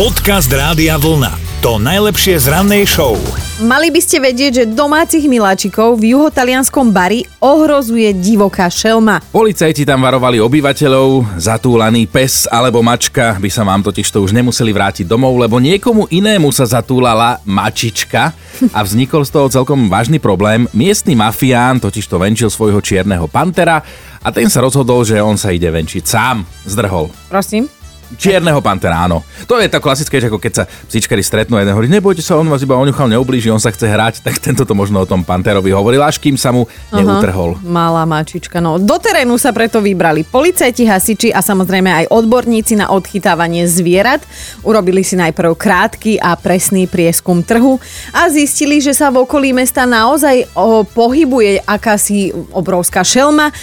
Podcast 0.00 0.48
Rádia 0.48 0.96
Vlna. 0.96 1.60
To 1.60 1.76
najlepšie 1.76 2.40
z 2.40 2.48
rannej 2.48 2.88
show. 2.88 3.20
Mali 3.60 3.92
by 3.92 4.00
ste 4.00 4.16
vedieť, 4.16 4.52
že 4.56 4.72
domácich 4.72 5.28
miláčikov 5.28 6.00
v 6.00 6.16
juhotalianskom 6.16 6.88
bari 6.88 7.28
ohrozuje 7.36 8.16
divoká 8.16 8.72
šelma. 8.72 9.20
Policajti 9.28 9.84
tam 9.84 10.00
varovali 10.00 10.40
obyvateľov, 10.40 11.36
zatúlaný 11.36 12.08
pes 12.08 12.48
alebo 12.48 12.80
mačka 12.80 13.36
by 13.36 13.52
sa 13.52 13.60
vám 13.60 13.84
totiž 13.84 14.08
to 14.08 14.24
už 14.24 14.32
nemuseli 14.32 14.72
vrátiť 14.72 15.04
domov, 15.04 15.36
lebo 15.36 15.60
niekomu 15.60 16.08
inému 16.08 16.48
sa 16.48 16.64
zatúlala 16.64 17.36
mačička 17.44 18.32
a 18.72 18.80
vznikol 18.80 19.28
z 19.28 19.36
toho 19.36 19.52
celkom 19.52 19.92
vážny 19.92 20.16
problém. 20.16 20.64
Miestny 20.72 21.12
mafián 21.12 21.76
totiž 21.76 22.08
to 22.08 22.16
venčil 22.16 22.48
svojho 22.48 22.80
čierneho 22.80 23.28
pantera 23.28 23.84
a 24.24 24.28
ten 24.32 24.48
sa 24.48 24.64
rozhodol, 24.64 25.04
že 25.04 25.20
on 25.20 25.36
sa 25.36 25.52
ide 25.52 25.68
venčiť 25.68 26.08
sám. 26.08 26.48
Zdrhol. 26.64 27.12
Prosím? 27.28 27.68
Čierneho 28.18 28.58
pantera, 28.58 29.06
áno. 29.06 29.22
To 29.46 29.58
je 29.62 29.70
to 29.70 29.78
klasické, 29.78 30.18
že 30.18 30.26
ako 30.26 30.42
keď 30.42 30.52
sa 30.52 30.64
psíčkari 30.66 31.22
stretnú 31.22 31.58
jeden 31.58 31.70
hovorí, 31.70 31.86
nebojte 31.86 32.22
sa, 32.24 32.34
on 32.34 32.50
vás 32.50 32.62
iba 32.62 32.74
oňuchal, 32.74 33.06
neublíži, 33.06 33.50
on 33.50 33.62
sa 33.62 33.70
chce 33.70 33.86
hrať, 33.86 34.14
tak 34.26 34.42
tento 34.42 34.66
to 34.66 34.74
možno 34.74 35.02
o 35.02 35.06
tom 35.06 35.22
panterovi 35.22 35.70
hovoril, 35.70 36.02
až 36.02 36.18
kým 36.18 36.34
sa 36.34 36.50
mu 36.50 36.66
neutrhol. 36.90 37.58
Malá 37.62 38.02
mačička, 38.08 38.58
no. 38.58 38.82
Do 38.82 38.98
terénu 38.98 39.38
sa 39.38 39.54
preto 39.54 39.78
vybrali 39.78 40.26
policajti, 40.26 40.86
hasiči 40.86 41.28
a 41.30 41.38
samozrejme 41.38 41.90
aj 41.90 42.10
odborníci 42.10 42.78
na 42.78 42.90
odchytávanie 42.90 43.70
zvierat. 43.70 44.22
Urobili 44.66 45.06
si 45.06 45.14
najprv 45.14 45.54
krátky 45.54 46.18
a 46.18 46.34
presný 46.34 46.90
prieskum 46.90 47.46
trhu 47.46 47.78
a 48.10 48.26
zistili, 48.26 48.82
že 48.82 48.90
sa 48.90 49.08
v 49.14 49.22
okolí 49.22 49.54
mesta 49.54 49.86
naozaj 49.86 50.50
pohybuje 50.94 51.62
akási 51.64 52.34
obrovská 52.50 53.06
šelma, 53.06 53.54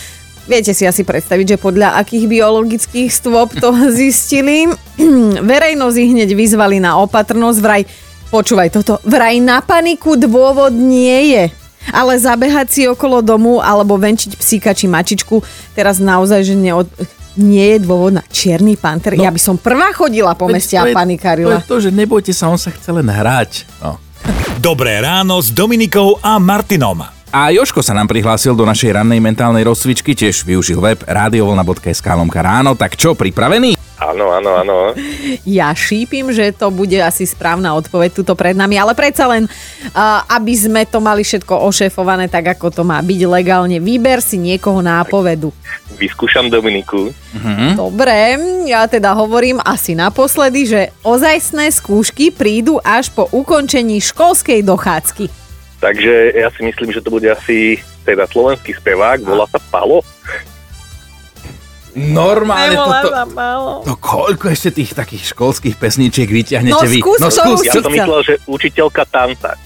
Viete 0.48 0.72
si 0.72 0.88
asi 0.88 1.04
predstaviť, 1.04 1.56
že 1.56 1.58
podľa 1.60 2.00
akých 2.00 2.26
biologických 2.32 3.12
stôp 3.12 3.52
to 3.52 3.76
zistili. 4.00 4.72
Verejnosť 5.54 5.98
ich 6.00 6.12
hneď 6.16 6.30
vyzvali 6.32 6.80
na 6.80 6.96
opatrnosť, 7.04 7.60
vraj, 7.60 7.84
počúvaj 8.32 8.72
toto, 8.72 9.04
vraj 9.04 9.44
na 9.44 9.60
paniku 9.60 10.16
dôvod 10.16 10.72
nie 10.72 11.36
je. 11.36 11.44
Ale 11.88 12.20
zabehať 12.20 12.68
si 12.68 12.82
okolo 12.84 13.24
domu 13.24 13.64
alebo 13.64 13.96
venčiť 13.96 14.36
psíka 14.36 14.76
či 14.76 14.92
mačičku, 14.92 15.40
teraz 15.72 16.04
naozaj, 16.04 16.44
že 16.44 16.56
neod, 16.56 16.88
nie 17.40 17.76
je 17.76 17.80
dôvod 17.80 18.20
na 18.20 18.24
čierny 18.28 18.76
panter. 18.76 19.16
No, 19.16 19.24
ja 19.24 19.32
by 19.32 19.40
som 19.40 19.56
prvá 19.56 19.96
chodila 19.96 20.36
po 20.36 20.52
meste 20.52 20.76
a 20.76 20.84
panikárila. 20.92 21.60
To 21.60 21.64
je 21.64 21.70
to, 21.72 21.78
že 21.88 21.90
nebojte 21.96 22.36
sa, 22.36 22.52
on 22.52 22.60
sa 22.60 22.76
chce 22.76 22.92
len 22.92 23.08
hrať. 23.08 23.64
No. 23.80 24.04
Dobré 24.60 25.00
ráno 25.00 25.40
s 25.40 25.54
Dominikou 25.56 26.20
a 26.20 26.36
Martinom. 26.44 27.17
A 27.28 27.52
Joško 27.52 27.84
sa 27.84 27.92
nám 27.92 28.08
prihlásil 28.08 28.56
do 28.56 28.64
našej 28.64 28.96
rannej 28.96 29.20
mentálnej 29.20 29.68
rozcvičky, 29.68 30.16
tiež 30.16 30.48
využil 30.48 30.80
web 30.80 31.04
radiovolna.sk 31.04 32.08
lomka 32.16 32.40
ráno. 32.40 32.72
Tak 32.72 32.96
čo, 32.96 33.20
pripravený? 33.20 33.76
Áno, 33.98 34.32
áno, 34.32 34.52
áno. 34.56 34.76
Ja 35.44 35.74
šípim, 35.74 36.30
že 36.32 36.54
to 36.54 36.72
bude 36.72 36.96
asi 37.02 37.26
správna 37.28 37.74
odpoveď 37.76 38.22
tuto 38.22 38.38
pred 38.38 38.54
nami, 38.54 38.78
ale 38.78 38.94
predsa 38.94 39.28
len, 39.28 39.50
aby 40.30 40.54
sme 40.54 40.86
to 40.86 41.02
mali 41.04 41.26
všetko 41.26 41.66
ošefované 41.68 42.30
tak, 42.32 42.56
ako 42.56 42.72
to 42.72 42.82
má 42.86 43.02
byť 43.02 43.22
legálne, 43.26 43.82
vyber 43.82 44.22
si 44.22 44.38
niekoho 44.38 44.80
nápovedu. 44.86 45.52
Vyskúšam 45.98 46.48
Dominiku. 46.48 47.10
Mhm. 47.36 47.76
Dobre, 47.76 48.38
ja 48.70 48.86
teda 48.88 49.18
hovorím 49.18 49.60
asi 49.66 49.98
naposledy, 49.98 50.62
že 50.64 50.82
ozajstné 51.04 51.74
skúšky 51.74 52.32
prídu 52.32 52.78
až 52.86 53.12
po 53.12 53.28
ukončení 53.34 53.98
školskej 54.00 54.62
dochádzky. 54.64 55.47
Takže 55.78 56.34
ja 56.34 56.50
si 56.50 56.66
myslím, 56.66 56.90
že 56.90 57.02
to 57.02 57.10
bude 57.10 57.26
asi 57.26 57.78
teda 58.02 58.26
slovenský 58.26 58.74
spevák, 58.74 59.22
volá 59.22 59.46
sa 59.46 59.62
Palo. 59.70 60.02
Normálne 61.98 62.78
Nevolá 62.78 63.02
toto, 63.02 63.34
málo. 63.34 63.72
to 63.82 63.94
koľko 63.98 64.54
ešte 64.54 64.70
tých 64.70 64.94
takých 64.94 65.34
školských 65.34 65.82
pesničiek 65.82 66.30
vyťahnete 66.30 66.78
No 66.78 66.86
vy? 66.86 67.02
skús, 67.02 67.18
no 67.18 67.34
skús, 67.34 67.66
Ja 67.66 67.74
som 67.82 67.90
myslel, 67.90 68.22
že 68.22 68.34
učiteľka 68.46 69.02
tanca. 69.10 69.58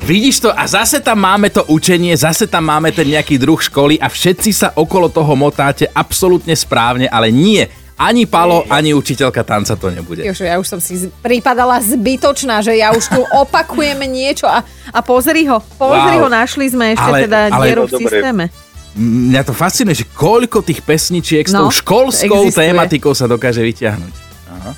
Vidíš 0.00 0.44
to? 0.44 0.52
A 0.52 0.64
zase 0.64 1.00
tam 1.00 1.20
máme 1.20 1.48
to 1.48 1.64
učenie, 1.68 2.12
zase 2.16 2.44
tam 2.44 2.68
máme 2.68 2.92
ten 2.92 3.08
nejaký 3.08 3.36
druh 3.36 3.56
školy 3.56 3.96
a 3.96 4.08
všetci 4.08 4.50
sa 4.52 4.68
okolo 4.72 5.08
toho 5.08 5.32
motáte 5.32 5.88
absolútne 5.88 6.52
správne, 6.52 7.08
ale 7.08 7.32
nie. 7.32 7.64
Ani 8.00 8.24
Palo, 8.24 8.64
ani 8.66 8.90
učiteľka 8.90 9.44
tanca 9.44 9.76
to 9.76 9.92
nebude. 9.92 10.24
Jožo, 10.24 10.42
ja 10.42 10.56
už 10.56 10.64
som 10.66 10.80
si 10.80 10.96
prípadala 11.20 11.76
zbytočná, 11.78 12.64
že 12.64 12.72
ja 12.74 12.90
už 12.90 13.04
tu 13.06 13.20
opakujeme 13.36 14.08
niečo 14.08 14.48
a, 14.48 14.64
a 14.88 14.98
pozri 15.00 15.44
ho, 15.44 15.60
pozri 15.76 16.16
Wow. 16.16 16.24
ho, 16.24 16.28
našli 16.32 16.64
sme 16.66 16.96
ešte 16.96 17.04
Ale- 17.06 17.20
teda 17.22 17.38
ale- 17.50 17.64
dieru 17.68 17.82
No, 17.82 17.86
v 17.86 17.92
dobre. 17.92 18.08
systéme. 18.08 18.44
Mňa 18.90 19.42
to 19.44 19.52
fascinuje, 19.52 19.94
že 19.94 20.06
koľko 20.08 20.64
tých 20.64 20.80
pesničiek 20.80 21.44
s 21.44 21.52
No, 21.52 21.68
tou 21.68 21.70
školskou 21.70 22.48
existuje. 22.48 22.64
tématikou 22.66 23.12
sa 23.12 23.28
dokáže 23.28 23.60
vyťahnuť. 23.60 24.14
Aha. 24.50 24.72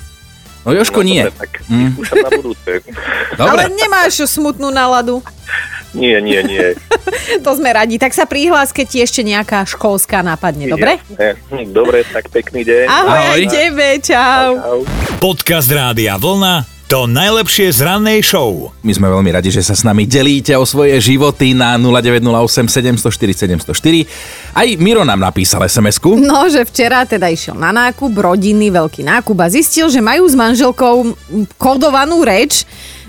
No 0.63 0.69
Joško 0.69 0.99
No, 0.99 1.07
nie. 1.07 1.23
Dobre, 1.23 1.39
tak 1.39 1.51
vyskúšam 1.65 2.17
na 2.19 2.29
budúce. 2.29 2.71
Dobre. 3.33 3.49
Ale 3.49 3.63
nemáš 3.73 4.13
smutnú 4.27 4.67
náladu. 4.69 5.23
Nie, 5.93 6.17
nie, 6.19 6.41
nie. 6.41 6.73
To 7.41 7.53
sme 7.53 7.69
radi. 7.69 7.95
Tak 7.95 8.11
sa 8.11 8.25
prihlás, 8.25 8.73
keď 8.73 8.85
ti 8.85 8.97
ešte 8.99 9.21
nejaká 9.21 9.61
školská 9.63 10.21
napadne, 10.21 10.65
dobre? 10.65 10.97
Jasné. 10.97 11.37
Hm, 11.49 11.65
Dobre, 11.69 12.01
tak 12.03 12.29
pekný 12.29 12.65
deň. 12.65 12.85
Ahoj, 12.89 13.13
Ahoj. 13.13 13.29
aj 13.29 13.41
tebe, 13.47 13.87
čau. 14.01 14.49
Čau. 14.55 14.77
Podcast 15.17 15.69
Rádia 15.69 16.17
Vlna. 16.17 16.65
To 16.85 17.09
najlepšie 17.09 17.73
z 17.73 17.81
rannej 17.81 18.21
show. 18.21 18.69
My 18.81 18.93
sme 18.93 19.09
veľmi 19.09 19.33
radi, 19.33 19.49
že 19.49 19.65
sa 19.65 19.73
s 19.73 19.81
nami 19.81 20.05
delíte 20.05 20.53
o 20.53 20.61
svoje 20.61 20.93
životy 20.99 21.57
na 21.57 21.73
0908 21.73 22.69
704 22.69 23.65
704. 23.65 24.53
Aj 24.53 24.67
Miro 24.77 25.01
nám 25.01 25.17
napísal 25.17 25.65
SMS-ku. 25.65 26.21
No, 26.21 26.45
že 26.45 26.61
včera 26.61 27.01
teda 27.01 27.33
išiel 27.33 27.57
na 27.57 27.73
nákup, 27.73 28.13
rodinný 28.13 28.69
veľký 28.69 29.01
nákup 29.01 29.37
a 29.41 29.49
zistil, 29.49 29.89
že 29.89 30.05
majú 30.05 30.29
s 30.29 30.37
manželkou 30.37 31.17
kodovanú 31.57 32.21
reč. 32.21 32.61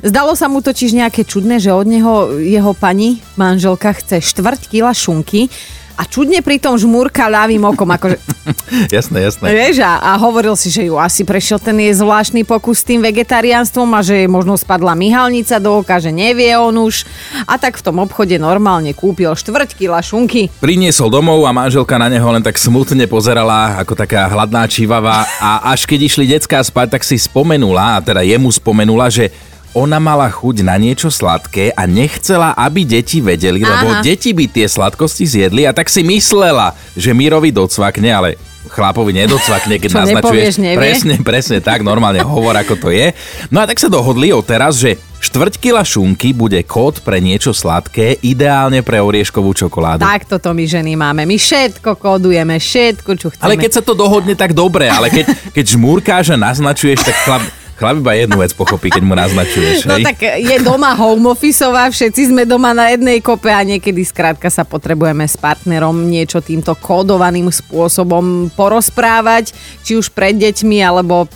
Zdalo 0.05 0.37
sa 0.37 0.53
mu 0.53 0.61
totiž 0.61 0.93
nejaké 0.93 1.25
čudné, 1.25 1.57
že 1.57 1.73
od 1.73 1.89
neho 1.89 2.37
jeho 2.37 2.77
pani, 2.77 3.25
manželka, 3.41 3.97
chce 3.97 4.21
štvrť 4.21 4.69
kila 4.69 4.93
šunky 4.93 5.49
a 5.97 6.05
čudne 6.05 6.45
pritom 6.45 6.77
žmúrka 6.77 7.25
ľavým 7.25 7.65
okom, 7.73 7.89
akože, 7.89 8.21
Jasné, 9.01 9.25
jasné. 9.25 9.49
vieš, 9.49 9.81
a, 9.81 10.05
a 10.05 10.21
hovoril 10.21 10.53
si, 10.61 10.69
že 10.69 10.93
ju 10.93 11.01
asi 11.01 11.25
prešiel 11.25 11.57
ten 11.57 11.81
je 11.81 11.97
zvláštny 12.05 12.45
pokus 12.45 12.85
s 12.85 12.85
tým 12.85 13.01
vegetariánstvom 13.01 13.89
a 13.97 14.05
že 14.05 14.21
jej 14.21 14.29
možno 14.29 14.61
spadla 14.61 14.93
myhalnica 14.93 15.57
do 15.57 15.81
oka, 15.81 15.97
že 15.97 16.13
nevie 16.13 16.53
on 16.53 16.77
už. 16.85 17.09
A 17.49 17.57
tak 17.57 17.81
v 17.81 17.87
tom 17.89 17.97
obchode 18.05 18.37
normálne 18.37 18.93
kúpil 18.93 19.33
štvrť 19.33 19.73
kila 19.73 20.05
šunky. 20.05 20.53
Priniesol 20.61 21.09
domov 21.09 21.49
a 21.49 21.57
manželka 21.57 21.97
na 21.97 22.13
neho 22.13 22.29
len 22.29 22.45
tak 22.45 22.61
smutne 22.61 23.09
pozerala, 23.09 23.81
ako 23.81 23.97
taká 23.97 24.29
hladná 24.29 24.69
čivava 24.69 25.25
a 25.41 25.73
až 25.73 25.89
keď 25.89 26.01
išli 26.13 26.29
decká 26.29 26.61
spať, 26.61 27.01
tak 27.01 27.09
si 27.09 27.17
spomenula, 27.17 27.97
a 27.97 28.03
teda 28.05 28.21
jemu 28.21 28.53
spomenula, 28.53 29.09
že 29.09 29.33
ona 29.75 29.99
mala 29.99 30.31
chuť 30.31 30.63
na 30.63 30.79
niečo 30.79 31.11
sladké 31.11 31.75
a 31.75 31.85
nechcela, 31.85 32.55
aby 32.55 32.87
deti 32.87 33.19
vedeli, 33.19 33.61
lebo 33.61 33.91
Aha. 33.91 34.07
deti 34.07 34.31
by 34.31 34.47
tie 34.47 34.71
sladkosti 34.71 35.27
zjedli 35.27 35.67
a 35.67 35.75
tak 35.75 35.91
si 35.91 36.07
myslela, 36.07 36.79
že 36.95 37.11
Mirovi 37.11 37.51
docvakne, 37.51 38.11
ale 38.15 38.29
chlapovi 38.71 39.13
nedocvakne, 39.13 39.77
keď 39.83 39.91
Čo 39.95 39.99
naznačuješ. 40.01 40.23
nepovieš, 40.25 40.55
nevie. 40.63 40.79
Presne, 40.79 41.15
presne 41.21 41.59
tak, 41.59 41.83
normálne 41.83 42.23
hovor, 42.23 42.55
ako 42.55 42.79
to 42.79 42.89
je. 42.95 43.13
No 43.51 43.61
a 43.61 43.69
tak 43.69 43.83
sa 43.83 43.91
dohodli 43.91 44.31
o 44.31 44.41
teraz, 44.41 44.79
že 44.79 44.97
štvrť 45.21 45.59
kila 45.59 45.83
šunky 45.83 46.31
bude 46.31 46.63
kód 46.65 47.03
pre 47.03 47.19
niečo 47.19 47.51
sladké, 47.51 48.21
ideálne 48.23 48.81
pre 48.87 49.03
orieškovú 49.03 49.53
čokoládu. 49.57 50.07
Tak 50.07 50.31
toto 50.31 50.55
my 50.55 50.65
ženy 50.65 50.95
máme. 50.95 51.27
My 51.27 51.37
všetko 51.37 51.97
kódujeme, 51.97 52.57
všetko, 52.61 53.11
čo 53.19 53.27
chceme. 53.35 53.45
Ale 53.45 53.59
keď 53.59 53.81
sa 53.81 53.83
to 53.83 53.97
dohodne, 53.97 54.37
tak 54.37 54.55
dobre, 54.55 54.87
ale 54.87 55.11
keď, 55.11 55.35
keď 55.51 55.65
žmúrkáš 55.75 56.33
a 56.33 56.37
naznačuješ, 56.37 57.05
tak 57.05 57.17
chlap, 57.25 57.43
chlap 57.75 57.99
iba 57.99 58.13
jednu 58.15 58.37
vec 58.39 58.53
pochopí, 58.55 58.91
keď 58.91 59.03
mu 59.03 59.15
naznačuješ. 59.19 59.87
No 59.91 59.99
hej? 59.99 60.05
tak 60.07 60.19
je 60.23 60.57
doma 60.63 60.95
home 60.95 61.31
officeová, 61.31 61.91
všetci 61.91 62.31
sme 62.31 62.47
doma 62.47 62.71
na 62.71 62.95
jednej 62.95 63.19
kope 63.19 63.51
a 63.51 63.63
niekedy 63.67 64.07
skrátka 64.07 64.47
sa 64.49 64.63
potrebujeme 64.63 65.27
s 65.27 65.35
partnerom 65.35 66.07
niečo 66.07 66.39
týmto 66.39 66.79
kódovaným 66.79 67.51
spôsobom 67.51 68.55
porozprávať, 68.55 69.51
či 69.83 69.99
už 69.99 70.15
pred 70.15 70.39
deťmi, 70.39 70.79
alebo 70.83 71.27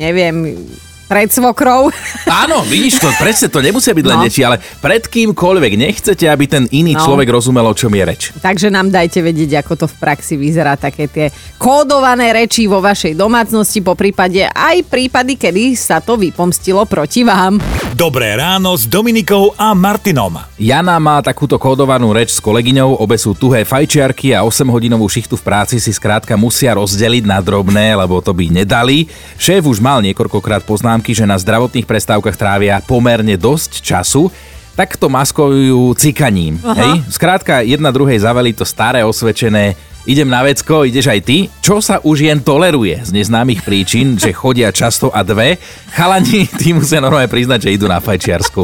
neviem, 0.00 0.64
pred 1.06 1.30
svokrou. 1.30 1.88
Áno, 2.26 2.62
vidíš 2.62 2.98
to, 2.98 3.08
presne 3.16 3.46
to 3.46 3.58
nemusia 3.58 3.94
byť 3.94 4.04
len 4.04 4.18
No. 4.18 4.24
deti, 4.26 4.42
ale 4.42 4.58
pred 4.78 5.02
kýmkoľvek 5.02 5.72
nechcete, 5.74 6.26
aby 6.26 6.44
ten 6.44 6.64
iný 6.70 6.94
No. 6.94 7.02
človek 7.02 7.30
rozumel, 7.30 7.64
o 7.64 7.74
čom 7.74 7.90
je 7.90 8.02
reč. 8.02 8.22
Takže 8.36 8.68
nám 8.68 8.90
dajte 8.90 9.22
vedieť, 9.22 9.62
ako 9.62 9.72
to 9.76 9.86
v 9.86 9.96
praxi 9.96 10.34
vyzerá, 10.34 10.74
také 10.74 11.06
tie 11.06 11.26
kódované 11.56 12.34
reči 12.34 12.66
vo 12.66 12.78
vašej 12.78 13.14
domácnosti, 13.14 13.80
po 13.80 13.94
prípade 13.94 14.44
aj 14.44 14.82
prípady, 14.84 15.38
kedy 15.38 15.72
sa 15.72 16.02
to 16.02 16.18
vypomstilo 16.18 16.84
proti 16.84 17.22
vám. 17.22 17.62
Dobré 17.96 18.36
ráno 18.36 18.76
s 18.76 18.84
Dominikou 18.84 19.56
a 19.56 19.72
Martinom. 19.72 20.36
Jana 20.60 21.00
má 21.00 21.16
takúto 21.24 21.56
kódovanú 21.56 22.12
reč 22.12 22.36
s 22.36 22.44
kolegyňou, 22.44 23.00
obe 23.00 23.16
sú 23.16 23.32
tuhé 23.32 23.64
fajčiarky 23.64 24.36
a 24.36 24.44
8-hodinovú 24.44 25.08
šichtu 25.08 25.40
v 25.40 25.40
práci 25.40 25.80
si 25.80 25.96
skrátka 25.96 26.36
musia 26.36 26.76
rozdeliť 26.76 27.24
na 27.24 27.40
drobné, 27.40 27.96
lebo 27.96 28.20
to 28.20 28.36
by 28.36 28.52
nedali. 28.52 29.08
Šéf 29.40 29.64
už 29.64 29.80
mal 29.80 30.04
niekoľkokrát 30.04 30.68
poznámky, 30.68 31.16
že 31.16 31.24
na 31.24 31.40
zdravotných 31.40 31.88
prestávkach 31.88 32.36
trávia 32.36 32.84
pomerne 32.84 33.32
dosť 33.40 33.80
času. 33.80 34.28
Tak 34.76 35.00
to 35.00 35.08
maskujú 35.08 35.96
cikaním. 35.96 36.60
Hej? 36.60 37.02
Skrátka, 37.08 37.64
jedna 37.64 37.88
druhej 37.88 38.20
zaveli 38.20 38.52
to 38.52 38.68
staré 38.68 39.00
osvedčené 39.02 39.72
idem 40.06 40.30
na 40.30 40.40
vecko, 40.46 40.86
ideš 40.86 41.10
aj 41.10 41.20
ty. 41.26 41.50
Čo 41.58 41.82
sa 41.82 41.98
už 41.98 42.30
jen 42.30 42.38
toleruje 42.40 43.02
z 43.02 43.10
neznámych 43.10 43.66
príčin, 43.66 44.14
že 44.14 44.30
chodia 44.30 44.70
často 44.70 45.10
a 45.10 45.26
dve, 45.26 45.58
chalani 45.92 46.46
tí 46.62 46.70
musia 46.72 47.02
normálne 47.02 47.26
priznať, 47.26 47.66
že 47.66 47.74
idú 47.74 47.90
na 47.90 47.98
fajčiarsku. 47.98 48.62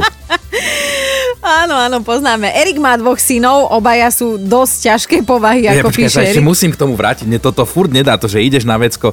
Áno, 1.43 1.75
áno, 1.75 1.99
poznáme. 2.07 2.55
Erik 2.55 2.79
má 2.79 2.95
dvoch 2.95 3.19
synov, 3.19 3.67
obaja 3.75 4.15
sú 4.15 4.39
dosť 4.39 4.75
ťažké 4.87 5.17
povahy, 5.27 5.67
Ja, 5.67 5.83
ako 5.83 5.91
počkaj, 5.91 6.07
píše 6.07 6.15
sa 6.15 6.23
ešte 6.23 6.39
musím 6.39 6.71
k 6.71 6.79
tomu 6.79 6.95
vrátiť. 6.95 7.27
Mne 7.27 7.43
toto 7.43 7.67
furt 7.67 7.91
nedá 7.91 8.15
to, 8.15 8.31
že 8.31 8.39
ideš 8.39 8.63
na 8.63 8.79
vecko, 8.79 9.11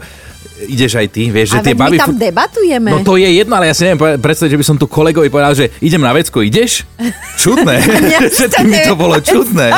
ideš 0.68 1.00
aj 1.00 1.08
ty, 1.14 1.32
vieš, 1.32 1.56
že 1.56 1.60
A 1.60 1.64
tie 1.64 1.72
veď 1.72 1.80
my 1.80 1.86
baby... 1.86 2.00
tam 2.00 2.10
furt- 2.12 2.20
debatujeme. 2.20 2.90
No 2.92 2.98
to 3.06 3.16
je 3.16 3.30
jedno, 3.32 3.54
ale 3.56 3.72
ja 3.72 3.76
si 3.78 3.88
neviem 3.88 4.20
predstaviť, 4.20 4.52
že 4.52 4.60
by 4.60 4.66
som 4.66 4.76
tu 4.76 4.86
kolegovi 4.90 5.32
povedal, 5.32 5.56
že 5.56 5.72
idem 5.80 6.04
na 6.04 6.12
vecko, 6.12 6.44
ideš? 6.44 6.84
Čudné. 7.40 7.80
Všetkým 8.36 8.68
mi 8.68 8.80
to 8.84 8.96
bolo 9.00 9.16
čudné. 9.24 9.72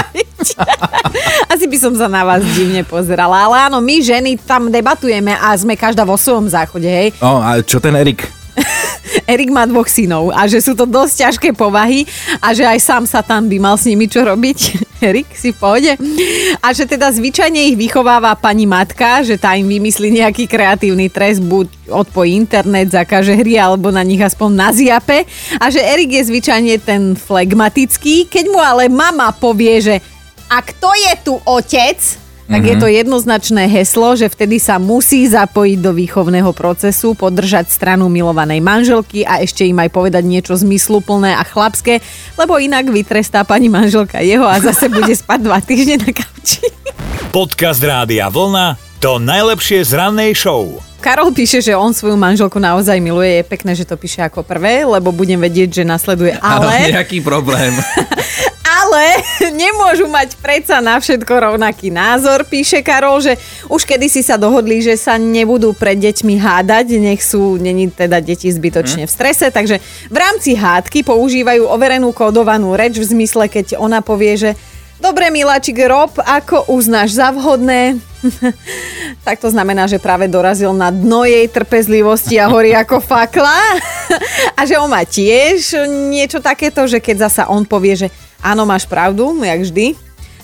Asi 1.52 1.66
by 1.70 1.78
som 1.78 1.94
sa 1.94 2.10
na 2.10 2.26
vás 2.26 2.42
divne 2.58 2.82
pozerala, 2.82 3.46
ale 3.46 3.70
áno, 3.70 3.78
my 3.78 4.02
ženy 4.02 4.42
tam 4.42 4.74
debatujeme 4.74 5.38
a 5.38 5.54
sme 5.54 5.78
každá 5.78 6.02
vo 6.02 6.18
svojom 6.18 6.50
záchode, 6.50 6.90
hej. 6.90 7.14
No 7.22 7.44
a 7.44 7.62
čo 7.62 7.78
ten 7.78 7.94
Erik? 7.94 8.26
Erik 9.32 9.50
má 9.54 9.64
dvoch 9.70 9.88
synov 9.88 10.34
a 10.34 10.50
že 10.50 10.60
sú 10.60 10.74
to 10.74 10.84
dosť 10.90 11.28
ťažké 11.28 11.50
povahy 11.54 12.04
a 12.42 12.52
že 12.52 12.66
aj 12.66 12.80
sám 12.82 13.04
sa 13.06 13.22
tam 13.22 13.48
by 13.48 13.58
mal 13.62 13.76
s 13.78 13.86
nimi 13.88 14.10
čo 14.10 14.26
robiť. 14.26 14.91
Erik, 15.02 15.34
si 15.34 15.50
pohode? 15.50 15.98
A 16.62 16.70
že 16.78 16.86
teda 16.86 17.10
zvyčajne 17.10 17.74
ich 17.74 17.78
vychováva 17.78 18.38
pani 18.38 18.70
matka, 18.70 19.26
že 19.26 19.36
tá 19.36 19.58
im 19.58 19.66
vymyslí 19.66 20.14
nejaký 20.22 20.46
kreatívny 20.46 21.10
trest, 21.10 21.42
buď 21.42 21.68
odpojí 21.90 22.38
internet, 22.38 22.94
zakáže 22.94 23.34
hry 23.34 23.58
alebo 23.58 23.90
na 23.90 24.06
nich 24.06 24.22
aspoň 24.22 24.70
naziape. 24.70 25.26
A 25.58 25.74
že 25.74 25.82
Erik 25.82 26.14
je 26.14 26.30
zvyčajne 26.30 26.78
ten 26.86 27.18
flegmatický, 27.18 28.30
keď 28.30 28.46
mu 28.54 28.62
ale 28.62 28.94
mama 28.94 29.34
povie, 29.34 29.82
že 29.82 29.96
a 30.52 30.60
kto 30.62 30.92
je 30.94 31.14
tu 31.24 31.34
otec, 31.48 31.98
tak 32.52 32.68
je 32.68 32.76
to 32.76 32.88
jednoznačné 32.92 33.72
heslo, 33.72 34.12
že 34.20 34.28
vtedy 34.28 34.60
sa 34.60 34.76
musí 34.76 35.24
zapojiť 35.24 35.80
do 35.80 35.96
výchovného 35.96 36.52
procesu, 36.52 37.16
podržať 37.16 37.72
stranu 37.72 38.12
milovanej 38.12 38.60
manželky 38.60 39.24
a 39.24 39.40
ešte 39.40 39.64
im 39.64 39.80
aj 39.80 39.88
povedať 39.88 40.28
niečo 40.28 40.60
zmysluplné 40.60 41.32
a 41.32 41.48
chlapské, 41.48 42.04
lebo 42.36 42.60
inak 42.60 42.92
vytrestá 42.92 43.48
pani 43.48 43.72
manželka 43.72 44.20
jeho 44.20 44.44
a 44.44 44.60
zase 44.60 44.92
bude 44.92 45.16
spať 45.16 45.40
dva 45.48 45.64
týždne 45.64 46.04
na 46.04 46.12
kauči. 46.12 46.68
Podcast 47.32 47.80
Rádia 47.80 48.28
Vlna 48.28 48.92
to 49.00 49.18
najlepšie 49.18 49.88
z 49.88 49.98
rannej 49.98 50.36
show. 50.36 50.78
Karol 51.02 51.34
píše, 51.34 51.58
že 51.58 51.74
on 51.74 51.90
svoju 51.90 52.14
manželku 52.14 52.62
naozaj 52.62 53.02
miluje. 53.02 53.42
Je 53.42 53.50
pekné, 53.50 53.74
že 53.74 53.90
to 53.90 53.98
píše 53.98 54.22
ako 54.22 54.46
prvé, 54.46 54.86
lebo 54.86 55.10
budem 55.10 55.42
vedieť, 55.42 55.82
že 55.82 55.84
nasleduje 55.88 56.38
Áno, 56.38 56.70
ale. 56.70 56.94
nejaký 56.94 57.26
problém. 57.26 57.74
Ale 58.92 59.24
nemôžu 59.64 60.12
mať 60.12 60.36
predsa 60.44 60.84
na 60.84 61.00
všetko 61.00 61.32
rovnaký 61.32 61.88
názor, 61.88 62.44
píše 62.44 62.84
Karol, 62.84 63.24
že 63.24 63.40
už 63.72 63.88
kedysi 63.88 64.20
sa 64.20 64.36
dohodli, 64.36 64.84
že 64.84 65.00
sa 65.00 65.16
nebudú 65.16 65.72
pred 65.72 65.96
deťmi 65.96 66.36
hádať, 66.36 67.00
nech 67.00 67.24
sú, 67.24 67.56
není 67.56 67.88
teda 67.88 68.20
deti 68.20 68.52
zbytočne 68.52 69.08
v 69.08 69.12
strese, 69.16 69.48
takže 69.48 69.80
v 70.12 70.18
rámci 70.20 70.60
hádky 70.60 71.08
používajú 71.08 71.72
overenú 71.72 72.12
kódovanú 72.12 72.76
reč 72.76 73.00
v 73.00 73.08
zmysle, 73.08 73.48
keď 73.48 73.80
ona 73.80 74.04
povie, 74.04 74.36
že 74.36 74.52
Dobre, 75.02 75.34
miláčik, 75.34 75.82
rob, 75.90 76.14
ako 76.22 76.70
uznáš 76.70 77.18
za 77.18 77.34
vhodné. 77.34 77.98
tak 79.26 79.42
to 79.42 79.50
znamená, 79.50 79.90
že 79.90 79.98
práve 79.98 80.30
dorazil 80.30 80.78
na 80.78 80.94
dno 80.94 81.26
jej 81.26 81.50
trpezlivosti 81.50 82.38
a 82.38 82.46
horí 82.46 82.70
ako 82.78 83.02
fakla. 83.10 83.82
a 84.54 84.62
že 84.62 84.78
on 84.78 84.86
má 84.86 85.02
tiež 85.02 85.74
niečo 85.90 86.38
takéto, 86.38 86.86
že 86.86 87.02
keď 87.02 87.26
zasa 87.26 87.50
on 87.50 87.66
povie, 87.66 87.98
že 87.98 88.14
áno, 88.42 88.66
máš 88.66 88.90
pravdu, 88.90 89.38
jak 89.42 89.62
vždy, 89.64 89.86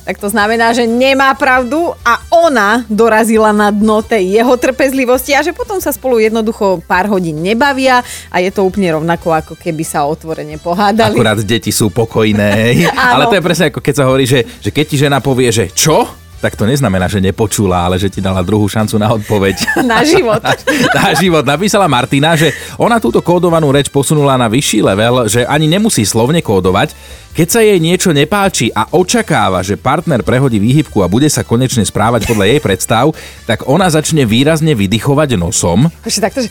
tak 0.07 0.23
to 0.23 0.31
znamená, 0.31 0.71
že 0.71 0.88
nemá 0.88 1.35
pravdu 1.35 1.91
a 2.07 2.23
ona 2.31 2.88
dorazila 2.88 3.51
na 3.51 3.75
dno 3.75 3.99
tej 3.99 4.39
jeho 4.39 4.55
trpezlivosti 4.55 5.35
a 5.35 5.44
že 5.44 5.51
potom 5.51 5.83
sa 5.83 5.91
spolu 5.91 6.23
jednoducho 6.23 6.79
pár 6.88 7.11
hodín 7.11 7.44
nebavia 7.44 7.99
a 8.31 8.39
je 8.39 8.47
to 8.47 8.63
úplne 8.63 8.88
rovnako, 8.95 9.35
ako 9.35 9.53
keby 9.59 9.83
sa 9.83 10.07
otvorene 10.07 10.63
pohádali. 10.63 11.11
Akurát 11.11 11.44
deti 11.44 11.75
sú 11.75 11.91
pokojné. 11.91 12.88
ale 13.11 13.27
to 13.27 13.35
je 13.35 13.44
presne 13.44 13.67
ako 13.67 13.83
keď 13.83 13.94
sa 13.99 14.07
hovorí, 14.07 14.23
že, 14.23 14.47
že 14.63 14.71
keď 14.71 14.85
ti 14.88 14.95
žena 14.95 15.19
povie, 15.19 15.51
že 15.51 15.67
čo? 15.75 16.07
Tak 16.38 16.54
to 16.54 16.69
neznamená, 16.69 17.10
že 17.10 17.18
nepočula, 17.18 17.89
ale 17.89 17.98
že 17.98 18.13
ti 18.13 18.22
dala 18.22 18.45
druhú 18.45 18.69
šancu 18.69 18.95
na 19.01 19.10
odpoveď. 19.18 19.56
Na 19.89 20.06
život. 20.06 20.38
na 20.98 21.10
život. 21.18 21.42
Napísala 21.42 21.89
Martina, 21.89 22.38
že 22.38 22.54
ona 22.78 23.01
túto 23.01 23.25
kódovanú 23.25 23.74
reč 23.74 23.89
posunula 23.89 24.38
na 24.38 24.45
vyšší 24.45 24.80
level, 24.86 25.25
že 25.25 25.48
ani 25.50 25.66
nemusí 25.66 26.06
slovne 26.06 26.45
kódovať. 26.45 26.94
Keď 27.34 27.48
sa 27.50 27.62
jej 27.62 27.78
niečo 27.78 28.13
nepáči 28.13 28.74
a 28.74 28.89
očakáva, 28.94 29.62
že 29.62 29.78
partner 29.78 30.25
prehodí 30.25 30.57
výhybku 30.57 31.06
a 31.06 31.10
bude 31.10 31.30
sa 31.30 31.45
konečne 31.45 31.86
správať 31.86 32.25
podľa 32.25 32.45
jej 32.50 32.60
predstav, 32.62 33.06
tak 33.45 33.66
ona 33.69 33.90
začne 33.94 34.25
výrazne 34.25 34.74
vydychovať 34.74 35.38
nosom. 35.38 35.90
Ešte 36.01 36.22
takto, 36.22 36.40
že... 36.45 36.50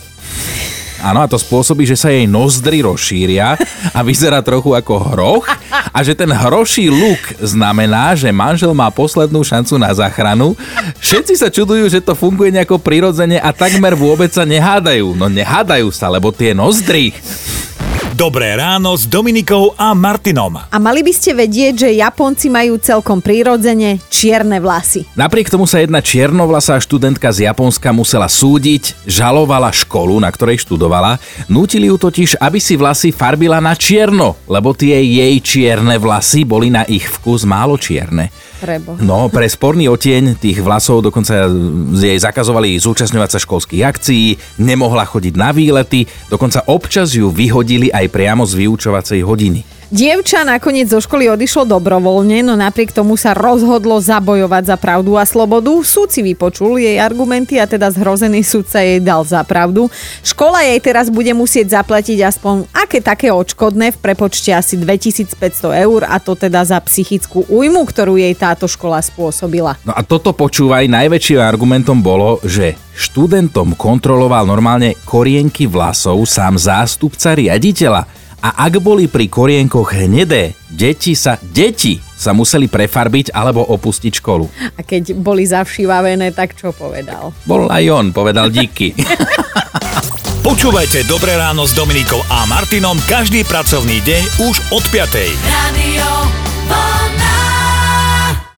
Áno, 1.07 1.23
a 1.23 1.31
to 1.31 1.39
spôsobí, 1.39 1.87
že 1.87 1.95
sa 1.95 2.11
jej 2.11 2.27
nozdry 2.27 2.83
rozšíria 2.83 3.55
a 3.95 4.03
vyzerá 4.03 4.43
trochu 4.43 4.75
ako 4.75 5.15
hroch 5.15 5.47
a 5.71 5.99
že 6.03 6.19
ten 6.19 6.27
hroší 6.27 6.91
luk 6.91 7.23
znamená, 7.39 8.19
že 8.19 8.35
manžel 8.35 8.75
má 8.75 8.91
poslednú 8.91 9.47
šancu 9.47 9.79
na 9.79 9.95
záchranu. 9.95 10.59
Všetci 10.99 11.39
sa 11.39 11.47
čudujú, 11.47 11.87
že 11.87 12.03
to 12.03 12.19
funguje 12.19 12.51
nejako 12.51 12.83
prirodzene 12.83 13.39
a 13.39 13.55
takmer 13.55 13.95
vôbec 13.95 14.35
sa 14.35 14.43
nehádajú. 14.43 15.15
No 15.15 15.31
nehádajú 15.31 15.95
sa, 15.95 16.11
lebo 16.11 16.35
tie 16.35 16.51
nozdry. 16.51 17.15
Dobré 18.17 18.57
ráno 18.57 18.97
s 18.97 19.05
Dominikou 19.05 19.77
a 19.77 19.93
Martinom. 19.93 20.57
A 20.57 20.77
mali 20.81 21.05
by 21.05 21.13
ste 21.13 21.37
vedieť, 21.37 21.85
že 21.85 22.01
Japonci 22.01 22.49
majú 22.49 22.81
celkom 22.81 23.21
prirodzene 23.21 24.01
čierne 24.09 24.57
vlasy. 24.57 25.05
Napriek 25.13 25.53
tomu 25.53 25.69
sa 25.69 25.85
jedna 25.85 26.01
čiernovlasá 26.01 26.81
študentka 26.81 27.29
z 27.29 27.45
Japonska 27.45 27.93
musela 27.93 28.25
súdiť, 28.25 29.05
žalovala 29.05 29.69
školu, 29.69 30.17
na 30.17 30.33
ktorej 30.33 30.65
študovala, 30.65 31.21
nútili 31.53 31.93
ju 31.93 32.01
totiž, 32.01 32.41
aby 32.41 32.57
si 32.57 32.81
vlasy 32.81 33.13
farbila 33.13 33.61
na 33.61 33.77
čierno, 33.77 34.41
lebo 34.49 34.73
tie 34.73 34.97
jej 34.97 35.37
čierne 35.45 36.01
vlasy 36.01 36.49
boli 36.49 36.73
na 36.73 36.89
ich 36.89 37.05
vkus 37.05 37.45
málo 37.45 37.77
čierne. 37.77 38.33
Prebo. 38.67 38.99
No, 38.99 39.31
pre 39.31 39.47
sporný 39.47 39.87
otieň 39.87 40.43
tých 40.43 40.59
vlasov 40.59 41.07
dokonca 41.07 41.47
jej 41.95 42.19
zakazovali 42.19 42.75
zúčastňovať 42.83 43.31
sa 43.31 43.39
školských 43.39 43.87
akcií, 43.87 44.59
nemohla 44.59 45.07
chodiť 45.07 45.39
na 45.39 45.55
výlety, 45.55 46.11
dokonca 46.27 46.67
občas 46.67 47.15
ju 47.15 47.31
vyhodili 47.31 47.95
aj 47.95 48.11
priamo 48.11 48.43
z 48.43 48.67
vyučovacej 48.67 49.23
hodiny. 49.23 49.76
Dievča 49.97 50.45
nakoniec 50.45 50.93
zo 50.93 51.01
školy 51.01 51.25
odišlo 51.33 51.65
dobrovoľne, 51.73 52.45
no 52.45 52.53
napriek 52.53 52.93
tomu 52.93 53.17
sa 53.17 53.33
rozhodlo 53.33 53.97
zabojovať 53.97 54.69
za 54.69 54.77
pravdu 54.77 55.17
a 55.17 55.25
slobodu. 55.25 55.73
Súd 55.81 56.13
si 56.13 56.21
vypočul 56.21 56.77
jej 56.77 57.01
argumenty 57.01 57.57
a 57.57 57.65
teda 57.65 57.89
zhrozený 57.89 58.45
súdca 58.45 58.85
jej 58.85 59.01
dal 59.01 59.25
za 59.25 59.41
pravdu. 59.41 59.89
Škola 60.21 60.69
jej 60.69 60.77
teraz 60.85 61.09
bude 61.09 61.33
musieť 61.33 61.81
zaplatiť 61.81 62.29
aspoň 62.29 62.69
aké 62.77 63.01
také 63.01 63.33
odškodné 63.33 63.97
v 63.97 63.99
prepočte 64.05 64.53
asi 64.53 64.77
2500 64.77 65.33
eur 65.89 66.05
a 66.05 66.21
to 66.21 66.37
teda 66.37 66.61
za 66.69 66.77
psychickú 66.85 67.49
újmu, 67.49 67.89
ktorú 67.89 68.21
jej 68.21 68.37
táto 68.37 68.69
škola 68.69 69.01
spôsobila. 69.01 69.81
No 69.81 69.97
a 69.97 70.05
toto 70.05 70.37
počúvaj, 70.37 70.93
najväčším 70.93 71.41
argumentom 71.41 72.05
bolo, 72.05 72.37
že 72.45 72.77
študentom 72.93 73.73
kontroloval 73.73 74.45
normálne 74.45 74.93
korienky 75.09 75.65
vlasov 75.65 76.21
sám 76.29 76.61
zástupca 76.61 77.33
riaditeľa. 77.33 78.16
A 78.47 78.71
ak 78.71 78.79
boli 78.79 79.11
pri 79.11 79.27
korienkoch 79.27 79.91
hnedé, 79.91 80.55
deti 80.71 81.19
sa, 81.19 81.35
deti 81.43 81.99
sa 81.99 82.31
museli 82.31 82.71
prefarbiť 82.71 83.35
alebo 83.35 83.67
opustiť 83.67 84.23
školu. 84.23 84.47
A 84.79 84.87
keď 84.87 85.19
boli 85.19 85.43
zavšivavené, 85.43 86.31
tak 86.31 86.55
čo 86.55 86.71
povedal? 86.71 87.35
Bol 87.43 87.67
aj 87.67 87.85
on, 87.91 88.07
povedal 88.15 88.55
díky. 88.55 88.95
Počúvajte 90.47 91.11
Dobré 91.11 91.35
ráno 91.35 91.67
s 91.67 91.75
Dominikou 91.75 92.23
a 92.31 92.47
Martinom 92.47 92.95
každý 93.11 93.43
pracovný 93.43 93.99
deň 94.07 94.23
už 94.47 94.55
od 94.71 94.85
5. 94.95 95.11
Radio 95.51 96.36